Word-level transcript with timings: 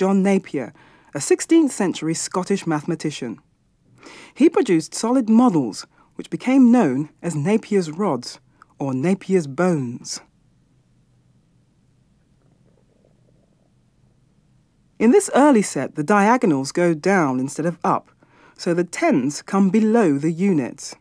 John 0.00 0.22
Napier, 0.22 0.72
a 1.14 1.18
16th 1.18 1.72
century 1.72 2.14
Scottish 2.14 2.66
mathematician. 2.66 3.38
He 4.32 4.48
produced 4.48 4.94
solid 4.94 5.28
models 5.28 5.86
which 6.14 6.30
became 6.30 6.72
known 6.72 7.10
as 7.20 7.36
Napier's 7.36 7.90
rods 7.90 8.40
or 8.78 8.94
Napier's 8.94 9.46
bones. 9.46 10.22
In 14.98 15.10
this 15.10 15.28
early 15.34 15.60
set, 15.60 15.96
the 15.96 16.02
diagonals 16.02 16.72
go 16.72 16.94
down 16.94 17.38
instead 17.38 17.66
of 17.66 17.76
up, 17.84 18.10
so 18.56 18.72
the 18.72 18.84
tens 18.84 19.42
come 19.42 19.68
below 19.68 20.16
the 20.16 20.32
units. 20.32 20.94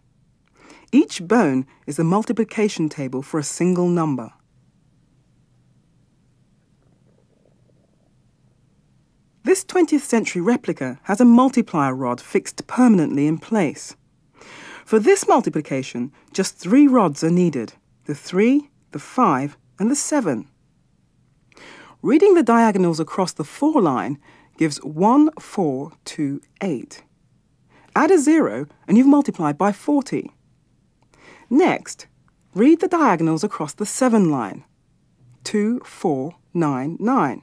Each 0.91 1.25
bone 1.25 1.65
is 1.87 1.99
a 1.99 2.03
multiplication 2.03 2.89
table 2.89 3.21
for 3.21 3.39
a 3.39 3.43
single 3.43 3.87
number. 3.87 4.33
This 9.43 9.63
20th 9.63 10.01
century 10.01 10.41
replica 10.41 10.99
has 11.03 11.21
a 11.21 11.25
multiplier 11.25 11.95
rod 11.95 12.19
fixed 12.19 12.67
permanently 12.67 13.25
in 13.25 13.37
place. 13.37 13.95
For 14.85 14.99
this 14.99 15.27
multiplication, 15.27 16.11
just 16.33 16.57
three 16.57 16.87
rods 16.87 17.23
are 17.23 17.31
needed, 17.31 17.73
the 18.05 18.15
3, 18.15 18.69
the 18.91 18.99
5 18.99 19.57
and 19.79 19.89
the 19.89 19.95
7. 19.95 20.47
Reading 22.01 22.33
the 22.33 22.43
diagonals 22.43 22.99
across 22.99 23.31
the 23.31 23.45
4 23.45 23.81
line 23.81 24.19
gives 24.57 24.77
1, 24.83 25.31
4, 25.39 25.91
2, 26.03 26.41
8. 26.61 27.03
Add 27.95 28.11
a 28.11 28.17
0 28.17 28.67
and 28.87 28.97
you've 28.97 29.07
multiplied 29.07 29.57
by 29.57 29.71
40. 29.71 30.31
Next, 31.49 32.07
read 32.53 32.81
the 32.81 32.87
diagonals 32.89 33.43
across 33.43 33.73
the 33.73 33.85
7 33.85 34.29
line. 34.29 34.65
2, 35.45 35.79
4, 35.85 36.35
9, 36.53 36.97
9. 36.99 37.41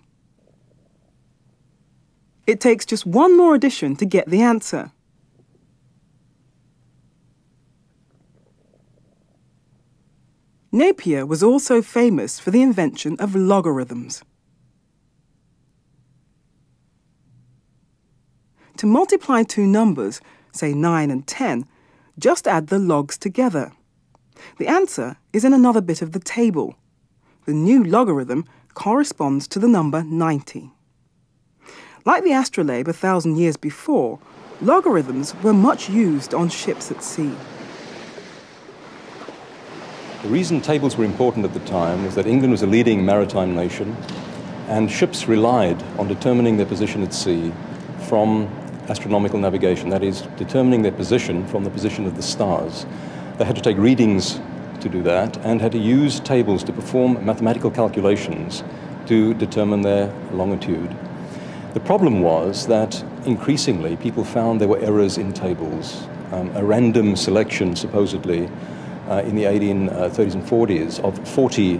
It 2.46 2.60
takes 2.60 2.86
just 2.86 3.04
one 3.04 3.36
more 3.36 3.54
addition 3.54 3.96
to 3.96 4.06
get 4.06 4.28
the 4.28 4.40
answer. 4.40 4.92
Napier 10.70 11.24
was 11.24 11.42
also 11.42 11.80
famous 11.80 12.38
for 12.38 12.50
the 12.50 12.62
invention 12.62 13.16
of 13.18 13.34
logarithms. 13.34 14.22
To 18.76 18.86
multiply 18.86 19.42
two 19.42 19.66
numbers, 19.66 20.20
say 20.52 20.74
9 20.74 21.10
and 21.10 21.26
10, 21.26 21.66
just 22.18 22.46
add 22.46 22.66
the 22.66 22.78
logs 22.78 23.16
together. 23.16 23.72
The 24.58 24.68
answer 24.68 25.16
is 25.32 25.44
in 25.44 25.54
another 25.54 25.80
bit 25.80 26.02
of 26.02 26.12
the 26.12 26.20
table. 26.20 26.76
The 27.46 27.54
new 27.54 27.82
logarithm 27.82 28.44
corresponds 28.74 29.48
to 29.48 29.58
the 29.58 29.68
number 29.68 30.02
90. 30.02 30.75
Like 32.06 32.22
the 32.22 32.34
astrolabe 32.34 32.86
a 32.86 32.92
thousand 32.92 33.36
years 33.36 33.56
before, 33.56 34.20
logarithms 34.62 35.34
were 35.42 35.52
much 35.52 35.90
used 35.90 36.34
on 36.34 36.48
ships 36.48 36.92
at 36.92 37.02
sea. 37.02 37.32
The 40.22 40.28
reason 40.28 40.60
tables 40.60 40.96
were 40.96 41.04
important 41.04 41.44
at 41.44 41.52
the 41.52 41.68
time 41.68 42.04
was 42.04 42.14
that 42.14 42.28
England 42.28 42.52
was 42.52 42.62
a 42.62 42.66
leading 42.68 43.04
maritime 43.04 43.56
nation, 43.56 43.96
and 44.68 44.88
ships 44.88 45.26
relied 45.26 45.82
on 45.98 46.06
determining 46.06 46.58
their 46.58 46.66
position 46.66 47.02
at 47.02 47.12
sea 47.12 47.52
from 48.08 48.46
astronomical 48.88 49.40
navigation, 49.40 49.88
that 49.88 50.04
is, 50.04 50.22
determining 50.36 50.82
their 50.82 50.92
position 50.92 51.44
from 51.48 51.64
the 51.64 51.70
position 51.70 52.06
of 52.06 52.14
the 52.14 52.22
stars. 52.22 52.86
They 53.36 53.44
had 53.44 53.56
to 53.56 53.62
take 53.62 53.78
readings 53.78 54.40
to 54.80 54.88
do 54.88 55.02
that 55.02 55.38
and 55.38 55.60
had 55.60 55.72
to 55.72 55.78
use 55.78 56.20
tables 56.20 56.62
to 56.64 56.72
perform 56.72 57.26
mathematical 57.26 57.72
calculations 57.72 58.62
to 59.06 59.34
determine 59.34 59.82
their 59.82 60.14
longitude. 60.30 60.96
The 61.76 61.84
problem 61.84 62.22
was 62.22 62.66
that 62.68 63.04
increasingly 63.26 63.96
people 63.96 64.24
found 64.24 64.62
there 64.62 64.66
were 64.66 64.78
errors 64.78 65.18
in 65.18 65.34
tables. 65.34 66.06
Um, 66.32 66.50
a 66.56 66.64
random 66.64 67.16
selection, 67.16 67.76
supposedly, 67.76 68.48
uh, 69.10 69.20
in 69.26 69.36
the 69.36 69.44
1830s 69.44 70.32
and 70.32 70.42
40s 70.42 71.00
of 71.00 71.28
40 71.28 71.76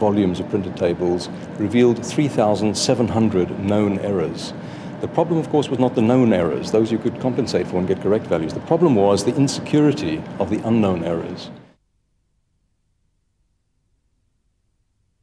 volumes 0.00 0.40
of 0.40 0.50
printed 0.50 0.76
tables 0.76 1.28
revealed 1.58 2.04
3,700 2.04 3.60
known 3.60 4.00
errors. 4.00 4.52
The 5.00 5.06
problem, 5.06 5.38
of 5.38 5.48
course, 5.50 5.68
was 5.68 5.78
not 5.78 5.94
the 5.94 6.02
known 6.02 6.32
errors, 6.32 6.72
those 6.72 6.90
you 6.90 6.98
could 6.98 7.20
compensate 7.20 7.68
for 7.68 7.76
and 7.76 7.86
get 7.86 8.02
correct 8.02 8.26
values. 8.26 8.52
The 8.52 8.66
problem 8.66 8.96
was 8.96 9.24
the 9.24 9.36
insecurity 9.36 10.24
of 10.40 10.50
the 10.50 10.58
unknown 10.66 11.04
errors. 11.04 11.52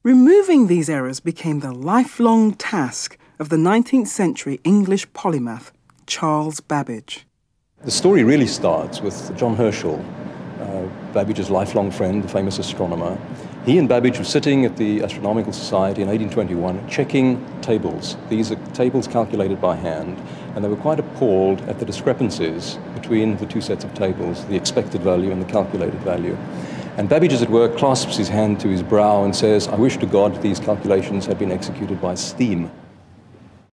Removing 0.02 0.68
these 0.68 0.90
errors 0.90 1.20
became 1.20 1.60
the 1.60 1.74
lifelong 1.74 2.54
task 2.54 3.18
of 3.44 3.50
the 3.50 3.58
19th 3.58 4.08
century 4.08 4.62
English 4.64 5.06
polymath, 5.10 5.72
Charles 6.08 6.62
Babbage. 6.62 7.26
The 7.84 7.92
story 7.92 8.24
really 8.24 8.48
starts 8.48 9.02
with 9.02 9.36
John 9.36 9.58
Herschel, 9.58 10.00
uh, 10.62 10.88
Babbage's 11.12 11.50
lifelong 11.50 11.92
friend, 11.92 12.24
the 12.24 12.30
famous 12.30 12.58
astronomer. 12.58 13.18
He 13.66 13.78
and 13.80 13.90
Babbage 13.90 14.18
were 14.18 14.24
sitting 14.24 14.64
at 14.64 14.78
the 14.78 15.04
Astronomical 15.04 15.52
Society 15.52 16.02
in 16.02 16.08
1821 16.08 16.88
checking 16.88 17.46
tables. 17.60 18.16
These 18.30 18.50
are 18.50 18.56
tables 18.68 19.10
calculated 19.10 19.60
by 19.60 19.76
hand, 19.76 20.18
and 20.56 20.64
they 20.64 20.70
were 20.70 20.78
quite 20.78 21.02
appalled 21.02 21.60
at 21.64 21.80
the 21.80 21.86
discrepancies 21.86 22.80
between 22.96 23.36
the 23.36 23.46
two 23.46 23.60
sets 23.60 23.84
of 23.84 23.94
tables, 23.94 24.46
the 24.46 24.56
expected 24.56 25.02
value 25.02 25.32
and 25.32 25.42
the 25.42 25.52
calculated 25.52 26.00
value. 26.00 26.38
And 26.96 27.10
Babbage, 27.10 27.34
as 27.34 27.42
it 27.42 27.50
were, 27.50 27.68
clasps 27.76 28.16
his 28.16 28.30
hand 28.30 28.62
to 28.62 28.70
his 28.70 28.84
brow 28.84 29.26
and 29.26 29.36
says, 29.36 29.68
I 29.68 29.76
wish 29.76 29.98
to 29.98 30.06
God 30.06 30.42
these 30.42 30.62
calculations 30.62 31.26
had 31.26 31.38
been 31.38 31.52
executed 31.52 32.00
by 32.00 32.16
steam. 32.16 32.72